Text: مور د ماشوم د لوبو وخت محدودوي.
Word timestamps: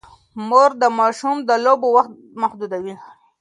مور 0.47 0.71
د 0.81 0.83
ماشوم 0.99 1.37
د 1.49 1.51
لوبو 1.65 1.87
وخت 1.97 2.13
محدودوي. 2.41 2.95